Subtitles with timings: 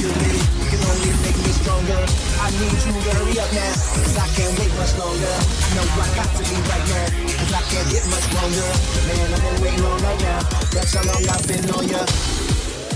[0.00, 0.44] could live.
[0.60, 2.00] You can only make me stronger.
[2.40, 5.34] I need you to hurry up now, cause I can't wait much longer.
[5.76, 8.68] Know I got to be right now, cause I can't get much longer.
[9.06, 10.40] Man, I've been waiting on night now.
[10.72, 12.49] That's how long I've been on ya.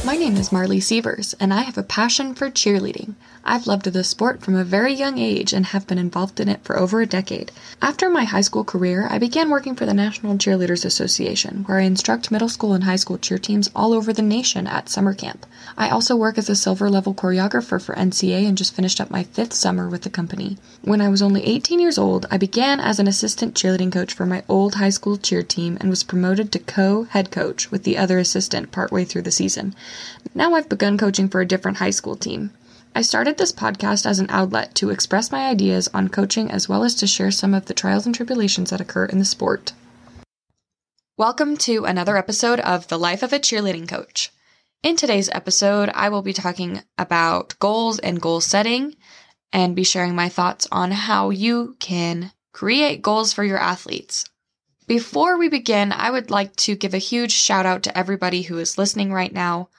[0.05, 3.15] My name is Marley Sievers, and I have a passion for cheerleading.
[3.43, 6.63] I've loved the sport from a very young age and have been involved in it
[6.63, 7.53] for over a decade.
[7.81, 11.83] After my high school career, I began working for the National Cheerleaders Association, where I
[11.83, 15.47] instruct middle school and high school cheer teams all over the nation at summer camp.
[15.77, 19.25] I also work as a silver level choreographer for NCA and just finished up my
[19.25, 20.59] fifth summer with the company.
[20.83, 24.27] When I was only 18 years old, I began as an assistant cheerleading coach for
[24.27, 27.99] my old high school cheer team and was promoted to co head coach with the
[27.99, 29.75] other assistant partway through the season.
[30.35, 32.51] Now I've begun coaching for a different high school team.
[32.95, 36.85] I started this podcast as an outlet to express my ideas on coaching as well
[36.85, 39.73] as to share some of the trials and tribulations that occur in the sport.
[41.17, 44.33] Welcome to another episode of The Life of a Cheerleading Coach.
[44.83, 48.97] In today's episode, I will be talking about goals and goal setting
[49.53, 54.25] and be sharing my thoughts on how you can create goals for your athletes.
[54.87, 58.59] Before we begin, I would like to give a huge shout out to everybody who
[58.59, 59.71] is listening right now.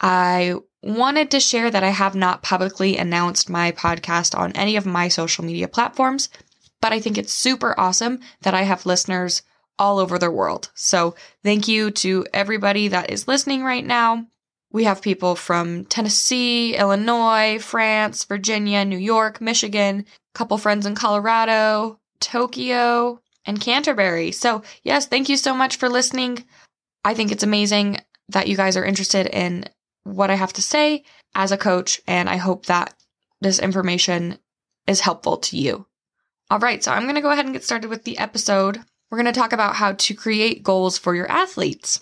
[0.00, 4.84] I wanted to share that I have not publicly announced my podcast on any of
[4.84, 6.28] my social media platforms,
[6.80, 9.42] but I think it's super awesome that I have listeners
[9.78, 10.70] all over the world.
[10.74, 14.26] So thank you to everybody that is listening right now.
[14.70, 20.94] We have people from Tennessee, Illinois, France, Virginia, New York, Michigan, a couple friends in
[20.94, 24.32] Colorado, Tokyo, and Canterbury.
[24.32, 26.44] So, yes, thank you so much for listening.
[27.04, 27.98] I think it's amazing
[28.30, 29.64] that you guys are interested in
[30.04, 32.94] what I have to say as a coach, and I hope that
[33.40, 34.38] this information
[34.86, 35.86] is helpful to you.
[36.50, 38.80] All right, so I'm going to go ahead and get started with the episode.
[39.10, 42.00] We're going to talk about how to create goals for your athletes.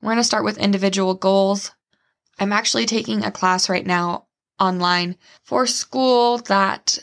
[0.00, 1.72] We're going to start with individual goals.
[2.38, 4.26] I'm actually taking a class right now
[4.58, 6.98] online for school that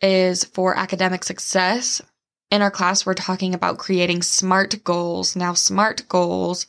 [0.00, 2.02] is for academic success.
[2.50, 5.36] In our class, we're talking about creating SMART goals.
[5.36, 6.66] Now, SMART goals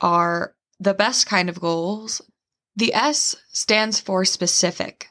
[0.00, 2.22] are the best kind of goals
[2.78, 5.08] the S stands for specific.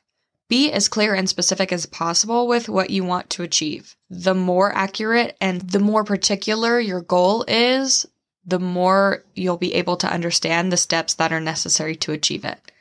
[0.47, 3.97] Be as clear and specific as possible with what you want to achieve.
[4.09, 8.05] The more accurate and the more particular your goal is,
[8.45, 12.71] the more you'll be able to understand the steps that are necessary to achieve it.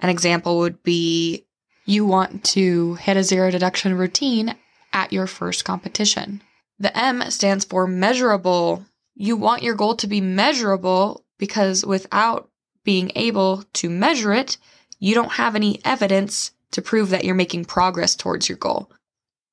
[0.00, 1.46] An example would be
[1.86, 4.54] you want to hit a zero deduction routine
[4.92, 6.42] at your first competition.
[6.78, 8.84] The M stands for measurable.
[9.14, 12.50] You want your goal to be measurable because without
[12.88, 14.56] being able to measure it,
[14.98, 18.90] you don't have any evidence to prove that you're making progress towards your goal.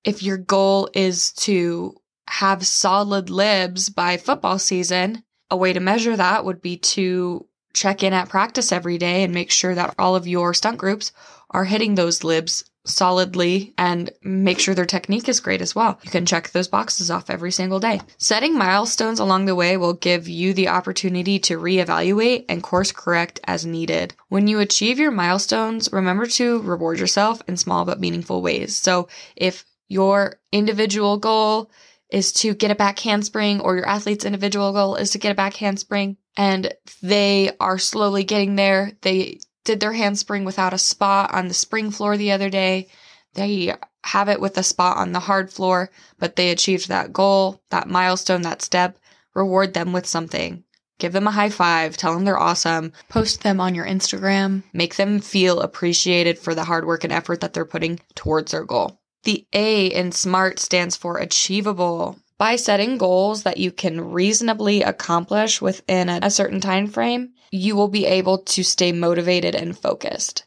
[0.06, 1.98] If your goal is to
[2.30, 8.04] have solid libs by football season, a way to measure that would be to check
[8.04, 11.12] in at practice every day and make sure that all of your stunt groups
[11.52, 16.00] are hitting those libs solidly and make sure their technique is great as well.
[16.04, 18.02] You can check those boxes off every single day.
[18.18, 23.40] Setting milestones along the way will give you the opportunity to reevaluate and course correct
[23.46, 24.16] as needed.
[24.30, 28.76] When you achieve your milestones, remember to reward yourself in small but meaningful ways.
[28.76, 31.70] So if your individual goal
[32.10, 35.36] is to get a back handspring or your athlete's individual goal is to get a
[35.36, 41.34] back handspring and they are slowly getting there, they did their handspring without a spot
[41.34, 42.88] on the spring floor the other day.
[43.34, 47.62] They have it with a spot on the hard floor, but they achieved that goal,
[47.70, 48.98] that milestone, that step.
[49.34, 50.64] Reward them with something.
[50.98, 54.96] Give them a high five, tell them they're awesome, post them on your Instagram, make
[54.96, 59.02] them feel appreciated for the hard work and effort that they're putting towards their goal.
[59.24, 62.18] The A in SMART stands for achievable.
[62.38, 67.88] By setting goals that you can reasonably accomplish within a, certain time frame, you will
[67.88, 70.46] be able to stay motivated and focused.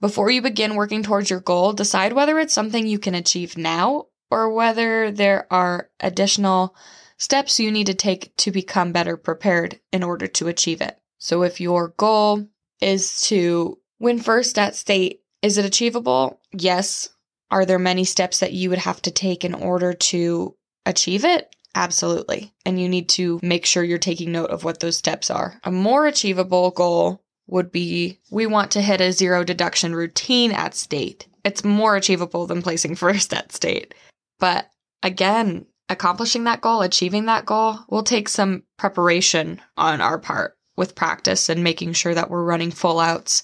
[0.00, 4.06] Before you begin working towards your goal, decide whether it's something you can achieve now
[4.30, 6.74] or whether there are additional
[7.16, 10.98] steps you need to take to become better prepared in order to achieve it.
[11.18, 12.46] So if your goal
[12.80, 16.40] is to win first at state, is it achievable?
[16.52, 17.08] Yes.
[17.50, 21.53] Are there many steps that you would have to take in order to achieve it?
[21.74, 22.52] Absolutely.
[22.64, 25.60] And you need to make sure you're taking note of what those steps are.
[25.64, 30.74] A more achievable goal would be we want to hit a zero deduction routine at
[30.74, 31.26] state.
[31.44, 33.94] It's more achievable than placing first at state.
[34.38, 34.70] But
[35.02, 40.94] again, accomplishing that goal, achieving that goal will take some preparation on our part with
[40.94, 43.42] practice and making sure that we're running full outs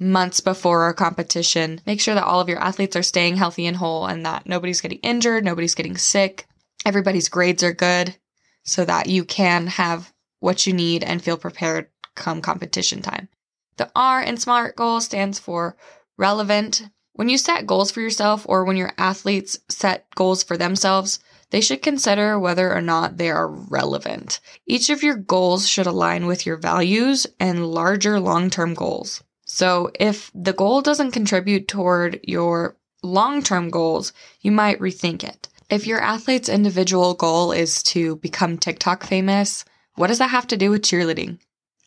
[0.00, 1.80] months before our competition.
[1.86, 4.80] Make sure that all of your athletes are staying healthy and whole and that nobody's
[4.80, 6.47] getting injured, nobody's getting sick
[6.84, 8.16] everybody's grades are good
[8.64, 13.28] so that you can have what you need and feel prepared come competition time.
[13.76, 15.76] The R in SMART goal stands for
[16.16, 16.82] relevant.
[17.12, 21.20] When you set goals for yourself or when your athletes set goals for themselves,
[21.50, 24.40] they should consider whether or not they are relevant.
[24.66, 29.22] Each of your goals should align with your values and larger long term goals.
[29.46, 35.48] So if the goal doesn't contribute toward your long term goals, you might rethink it.
[35.70, 39.66] If your athlete's individual goal is to become TikTok famous,
[39.96, 41.40] what does that have to do with cheerleading?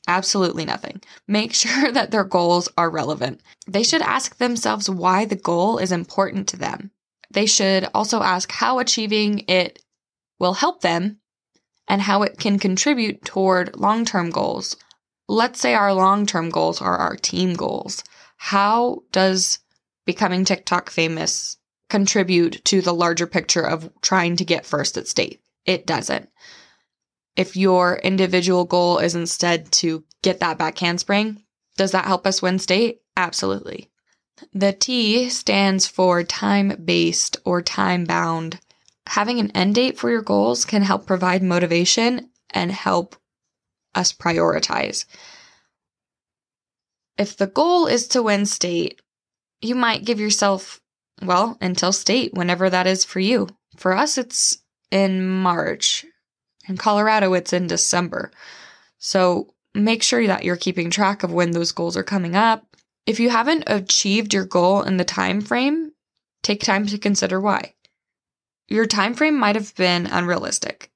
[0.08, 1.02] Absolutely nothing.
[1.28, 3.42] Make sure that their goals are relevant.
[3.68, 6.92] They should ask themselves why the goal is important to them.
[7.32, 9.84] They should also ask how achieving it
[10.38, 11.20] will help them
[11.88, 14.76] and how it can contribute toward long term goals.
[15.28, 18.04] Let's say our long term goals are our team goals.
[18.38, 19.60] How does
[20.06, 21.58] becoming TikTok famous
[21.92, 25.42] contribute to the larger picture of trying to get first at state?
[25.66, 26.30] It doesn't.
[27.36, 31.44] If your individual goal is instead to get that back handspring,
[31.78, 33.02] does that help us win state?
[33.16, 33.90] Absolutely.
[34.54, 38.60] The T stands for time based or time bound.
[39.08, 43.16] Having an end date for your goals can help provide motivation and help
[43.94, 45.06] us prioritize.
[47.18, 49.02] If the goal is to win state,
[49.62, 50.81] you might give yourself,
[51.22, 53.48] well, until state, whenever that is for you.
[53.78, 54.58] For us, it's
[54.92, 56.06] in March.
[56.68, 58.32] In Colorado, it's in December.
[58.98, 62.72] So make sure that you're keeping track of when those goals are coming up
[63.06, 65.92] if you haven't achieved your goal in the time frame,
[66.44, 67.74] take time to consider why.
[68.68, 70.92] Your time frame might have been unrealistic,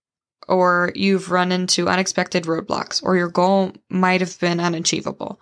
[0.47, 5.41] or you've run into unexpected roadblocks, or your goal might have been unachievable.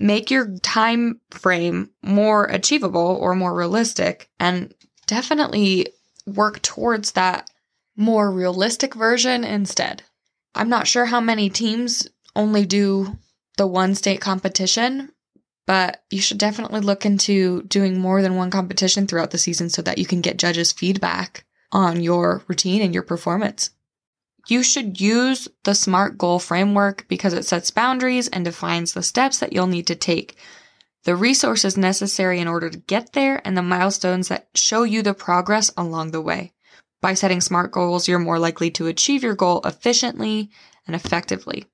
[0.00, 4.74] Make your time frame more achievable or more realistic and
[5.06, 5.88] definitely
[6.26, 7.50] work towards that
[7.96, 10.02] more realistic version instead.
[10.54, 13.18] I'm not sure how many teams only do
[13.58, 15.12] the one state competition,
[15.66, 19.82] but you should definitely look into doing more than one competition throughout the season so
[19.82, 23.68] that you can get judges' feedback on your routine and your performance.
[24.48, 29.38] You should use the SMART goal framework because it sets boundaries and defines the steps
[29.38, 30.36] that you'll need to take,
[31.04, 35.14] the resources necessary in order to get there, and the milestones that show you the
[35.14, 36.52] progress along the way.
[37.00, 40.50] By setting SMART goals, you're more likely to achieve your goal efficiently
[40.86, 41.66] and effectively.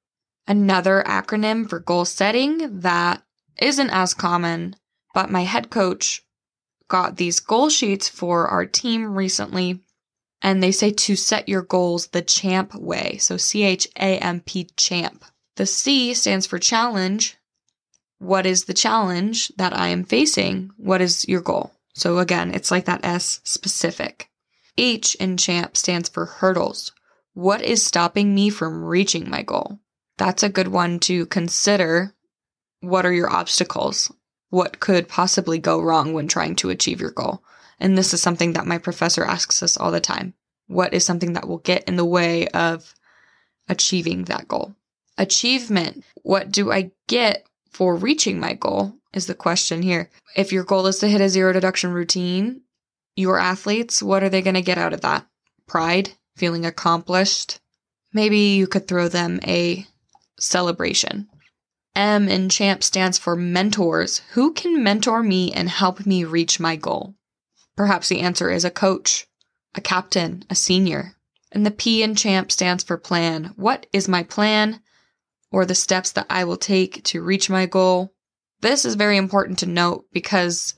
[0.46, 3.22] Another acronym for goal setting that
[3.60, 4.76] isn't as common,
[5.14, 6.22] but my head coach
[6.88, 9.80] got these goal sheets for our team recently.
[10.46, 13.16] And they say to set your goals the champ way.
[13.18, 15.24] So C H A M P champ.
[15.56, 17.36] The C stands for challenge.
[18.20, 20.70] What is the challenge that I am facing?
[20.76, 21.72] What is your goal?
[21.94, 24.30] So again, it's like that S specific.
[24.78, 26.92] H in champ stands for hurdles.
[27.34, 29.80] What is stopping me from reaching my goal?
[30.16, 32.14] That's a good one to consider
[32.78, 34.12] what are your obstacles?
[34.50, 37.42] What could possibly go wrong when trying to achieve your goal?
[37.78, 40.34] And this is something that my professor asks us all the time.
[40.66, 42.94] What is something that will get in the way of
[43.68, 44.74] achieving that goal?
[45.18, 46.04] Achievement.
[46.22, 50.10] What do I get for reaching my goal is the question here.
[50.36, 52.62] If your goal is to hit a zero deduction routine,
[53.16, 55.26] your athletes, what are they going to get out of that?
[55.66, 57.60] Pride, feeling accomplished.
[58.12, 59.86] Maybe you could throw them a
[60.38, 61.28] celebration.
[61.94, 64.18] M in CHAMP stands for mentors.
[64.32, 67.15] Who can mentor me and help me reach my goal?
[67.76, 69.26] Perhaps the answer is a coach,
[69.74, 71.14] a captain, a senior.
[71.52, 73.52] And the P in CHAMP stands for plan.
[73.56, 74.80] What is my plan
[75.52, 78.12] or the steps that I will take to reach my goal?
[78.60, 80.74] This is very important to note because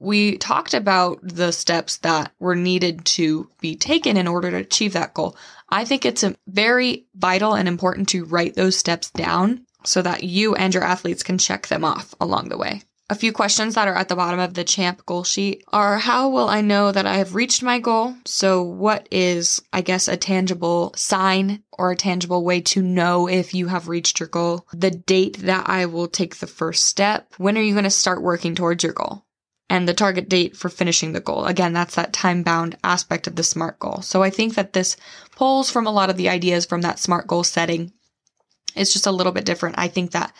[0.00, 4.94] we talked about the steps that were needed to be taken in order to achieve
[4.94, 5.36] that goal.
[5.68, 10.24] I think it's um, very vital and important to write those steps down so that
[10.24, 12.82] you and your athletes can check them off along the way.
[13.10, 16.28] A few questions that are at the bottom of the champ goal sheet are how
[16.28, 18.14] will I know that I have reached my goal?
[18.24, 23.52] So, what is, I guess, a tangible sign or a tangible way to know if
[23.52, 24.64] you have reached your goal?
[24.72, 27.34] The date that I will take the first step.
[27.36, 29.24] When are you going to start working towards your goal?
[29.68, 31.46] And the target date for finishing the goal.
[31.46, 34.02] Again, that's that time bound aspect of the SMART goal.
[34.02, 34.96] So, I think that this
[35.34, 37.92] pulls from a lot of the ideas from that SMART goal setting
[38.76, 39.76] it's just a little bit different.
[39.78, 40.32] I think that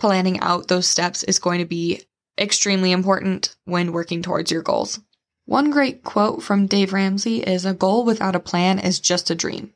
[0.00, 2.02] planning out those steps is going to be
[2.38, 4.98] extremely important when working towards your goals.
[5.44, 9.34] One great quote from Dave Ramsey is a goal without a plan is just a
[9.34, 9.72] dream.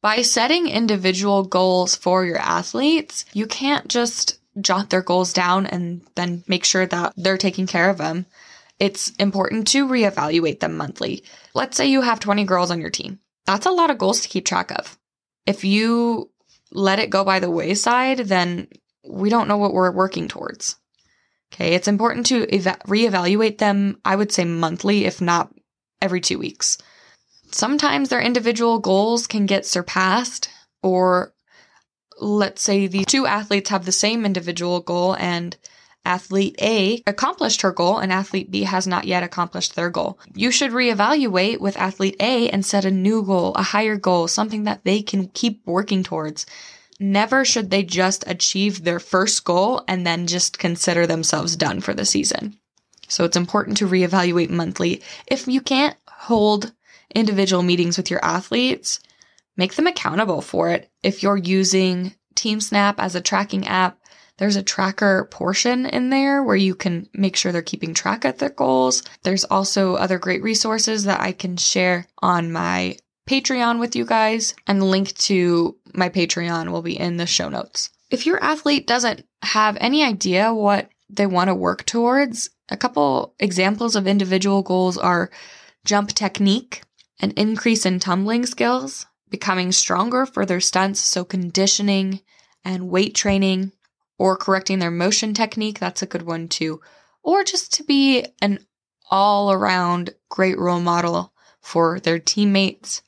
[0.00, 6.02] By setting individual goals for your athletes, you can't just jot their goals down and
[6.14, 8.26] then make sure that they're taking care of them.
[8.78, 11.24] It's important to reevaluate them monthly.
[11.54, 13.18] Let's say you have 20 girls on your team.
[13.44, 14.98] That's a lot of goals to keep track of.
[15.46, 16.30] If you
[16.70, 18.68] let it go by the wayside, then
[19.04, 20.76] we don't know what we're working towards.
[21.52, 25.52] Okay, it's important to eva- reevaluate them, I would say monthly, if not
[26.02, 26.78] every two weeks.
[27.50, 30.50] Sometimes their individual goals can get surpassed,
[30.82, 31.32] or
[32.20, 35.56] let's say the two athletes have the same individual goal and
[36.04, 40.18] athlete A accomplished her goal and athlete B has not yet accomplished their goal.
[40.34, 44.64] You should reevaluate with athlete A and set a new goal, a higher goal, something
[44.64, 46.46] that they can keep working towards.
[47.00, 51.94] Never should they just achieve their first goal and then just consider themselves done for
[51.94, 52.58] the season.
[53.08, 55.02] So it's important to reevaluate monthly.
[55.26, 56.72] If you can't hold
[57.14, 59.00] individual meetings with your athletes,
[59.56, 60.90] make them accountable for it.
[61.02, 63.98] If you're using TeamSnap as a tracking app,
[64.36, 68.38] there's a tracker portion in there where you can make sure they're keeping track of
[68.38, 69.02] their goals.
[69.22, 74.54] There's also other great resources that I can share on my Patreon with you guys,
[74.66, 77.90] and link to my Patreon will be in the show notes.
[78.10, 83.34] If your athlete doesn't have any idea what they want to work towards, a couple
[83.38, 85.30] examples of individual goals are
[85.84, 86.82] jump technique,
[87.20, 92.20] an increase in tumbling skills, becoming stronger for their stunts, so conditioning
[92.64, 93.72] and weight training,
[94.18, 95.78] or correcting their motion technique.
[95.78, 96.80] That's a good one too.
[97.22, 98.58] Or just to be an
[99.10, 103.02] all around great role model for their teammates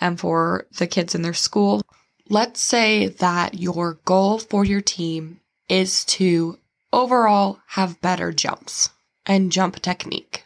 [0.00, 1.82] and for the kids in their school.
[2.30, 6.58] Let's say that your goal for your team is to
[6.92, 8.90] overall have better jumps
[9.26, 10.44] and jump technique.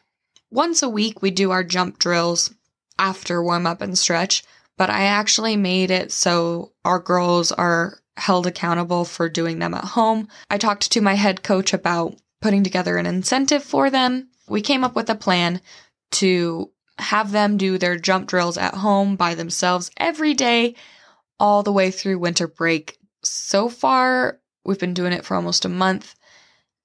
[0.50, 2.52] Once a week, we do our jump drills
[2.98, 4.42] after warm up and stretch,
[4.76, 9.84] but I actually made it so our girls are held accountable for doing them at
[9.84, 10.28] home.
[10.50, 14.30] I talked to my head coach about putting together an incentive for them.
[14.48, 15.60] We came up with a plan
[16.12, 20.74] to have them do their jump drills at home by themselves every day,
[21.40, 22.98] all the way through winter break.
[23.22, 26.14] So far, we've been doing it for almost a month,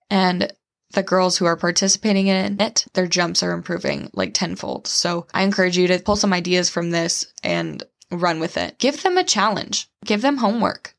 [0.09, 0.51] and
[0.91, 4.87] the girls who are participating in it, their jumps are improving like tenfold.
[4.87, 8.77] So I encourage you to pull some ideas from this and run with it.
[8.77, 10.95] Give them a challenge, give them homework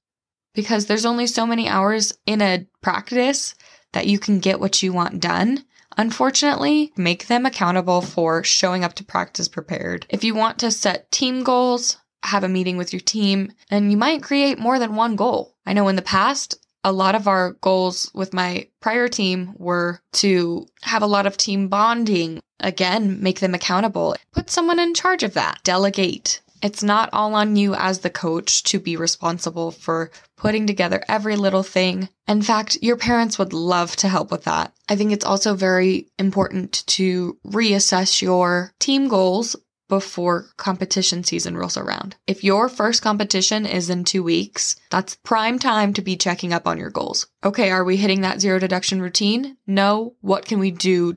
[0.55, 3.55] because there's only so many hours in a practice
[3.93, 5.65] that you can get what you want done.
[5.97, 10.07] Unfortunately, make them accountable for showing up to practice prepared.
[10.09, 13.97] If you want to set team goals, have a meeting with your team, and you
[13.97, 15.55] might create more than one goal.
[15.67, 20.01] I know in the past, a lot of our goals with my prior team were
[20.13, 22.41] to have a lot of team bonding.
[22.61, 24.15] Again, make them accountable.
[24.33, 25.61] Put someone in charge of that.
[25.65, 26.43] Delegate.
[26.63, 31.37] It's not all on you as the coach to be responsible for putting together every
[31.37, 32.09] little thing.
[32.27, 34.73] In fact, your parents would love to help with that.
[34.89, 39.57] I think it's also very important to reassess your team goals
[39.95, 42.17] before competition season rolls around.
[42.27, 46.67] If your first competition is in two weeks, that's prime time to be checking up
[46.67, 47.29] on your goals.
[47.45, 49.57] Okay, are we hitting that zero deduction routine?
[49.69, 50.17] No.
[50.21, 51.17] What can we do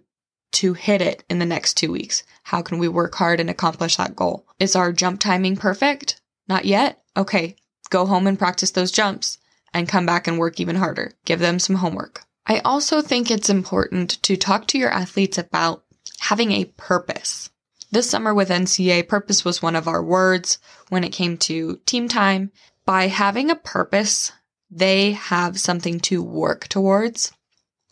[0.52, 2.22] to hit it in the next two weeks?
[2.44, 4.46] How can we work hard and accomplish that goal?
[4.60, 6.22] Is our jump timing perfect?
[6.48, 7.02] Not yet?
[7.18, 7.56] Okay,
[7.90, 9.40] go home and practice those jumps
[9.74, 11.14] and come back and work even harder.
[11.26, 12.26] Give them some homework.
[12.46, 15.84] I also think it's important to talk to your athletes about
[16.20, 17.50] having a purpose.
[17.92, 22.08] This summer with NCA, purpose was one of our words when it came to team
[22.08, 22.52] time.
[22.86, 24.32] By having a purpose,
[24.70, 27.32] they have something to work towards.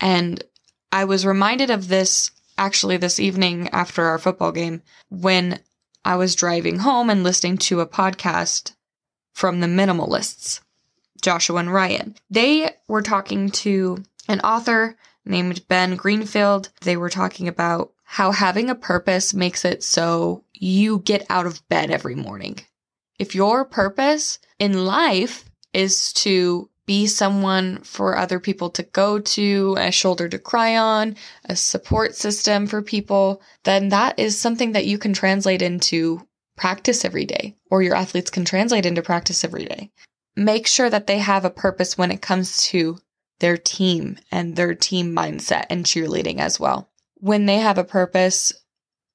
[0.01, 0.43] And
[0.91, 5.59] I was reminded of this actually this evening after our football game when
[6.03, 8.73] I was driving home and listening to a podcast
[9.33, 10.61] from the minimalists,
[11.21, 12.15] Joshua and Ryan.
[12.29, 16.69] They were talking to an author named Ben Greenfield.
[16.81, 21.67] They were talking about how having a purpose makes it so you get out of
[21.67, 22.59] bed every morning.
[23.19, 25.43] If your purpose in life
[25.73, 31.15] is to be someone for other people to go to, a shoulder to cry on,
[31.45, 37.03] a support system for people, then that is something that you can translate into practice
[37.03, 39.91] every day, or your athletes can translate into practice every day.
[40.35, 42.99] Make sure that they have a purpose when it comes to
[43.39, 46.89] their team and their team mindset and cheerleading as well.
[47.25, 48.53] When they have a purpose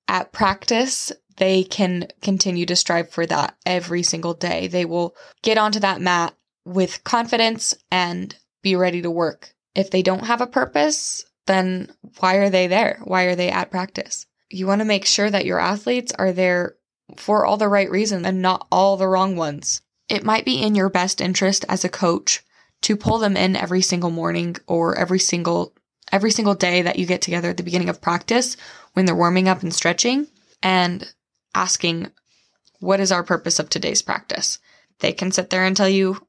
[0.09, 4.67] at practice, they can continue to strive for that every single day.
[4.67, 9.55] They will get onto that mat with confidence and be ready to work.
[9.77, 12.99] If they don't have a purpose, then why are they there?
[13.05, 14.27] Why are they at practice?
[14.49, 16.75] You want to make sure that your athletes are there
[17.17, 19.83] for all the right reasons and not all the wrong ones.
[20.09, 22.43] It might be in your best interest as a coach
[22.83, 25.75] to pull them in every single morning or every single
[26.13, 28.57] every single day that you get together at the beginning of practice
[28.93, 30.27] when they're warming up and stretching
[30.63, 31.13] and
[31.55, 32.11] asking
[32.81, 34.59] what is our purpose of today's practice.
[35.01, 36.27] They can sit there and tell you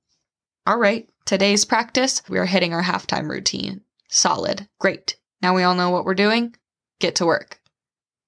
[0.67, 3.81] all right, today's practice, we are hitting our halftime routine.
[4.09, 4.67] Solid.
[4.79, 5.15] Great.
[5.41, 6.55] Now we all know what we're doing.
[6.99, 7.59] Get to work.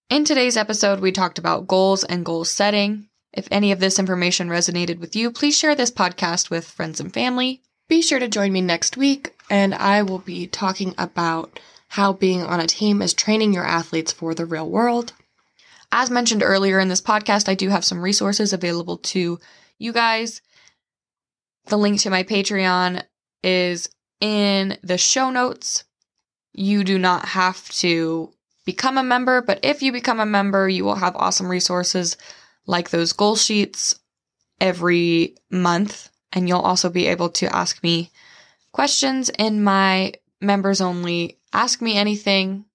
[0.10, 3.10] In today's episode, we talked about goals and goal setting.
[3.34, 7.14] If any of this information resonated with you, please share this podcast with friends and
[7.14, 7.62] family.
[7.88, 12.42] Be sure to join me next week, and I will be talking about how being
[12.42, 15.14] on a team is training your athletes for the real world.
[15.92, 19.40] As mentioned earlier in this podcast, I do have some resources available to
[19.78, 20.42] you guys.
[21.68, 23.04] The link to my Patreon
[23.44, 25.84] is in the show notes.
[26.54, 28.34] You do not have to
[28.66, 32.18] become a member, but if you become a member, you will have awesome resources
[32.66, 34.00] like those goal sheets
[34.60, 36.10] every month.
[36.32, 38.10] And you'll also be able to ask me
[38.74, 42.66] questions in my members only Ask Me Anything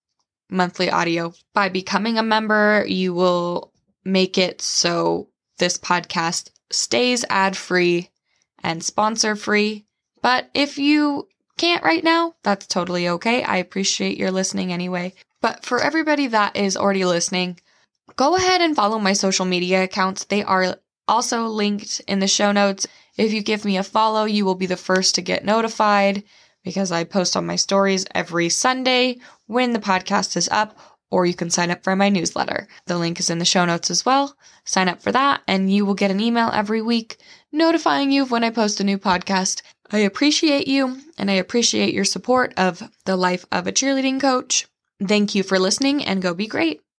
[0.49, 1.35] monthly audio.
[1.53, 3.73] By becoming a member, you will
[4.05, 5.29] make it so
[5.59, 8.09] this podcast stays ad free
[8.63, 9.85] and sponsor free.
[10.23, 11.29] But if you
[11.59, 13.43] can't right now, that's totally okay.
[13.43, 15.15] I appreciate your listening anyway.
[15.43, 17.61] But for everybody that is already listening,
[18.17, 20.25] go ahead and follow my social media accounts.
[20.25, 20.77] They are
[21.09, 22.87] also linked in the show notes.
[23.17, 26.23] If you give me a follow, you will be the first to get notified
[26.65, 30.79] because I post on my stories every Sunday when the podcast is up,
[31.11, 32.69] or you can sign up for my newsletter.
[32.87, 34.37] The link is in the show notes as well.
[34.65, 37.17] Sign up for that, and you will get an email every week
[37.51, 39.63] notifying you of when I post a new podcast.
[39.91, 44.67] I appreciate you, and I appreciate your support of the life of a cheerleading coach.
[45.03, 46.83] Thank you for listening, and go be great.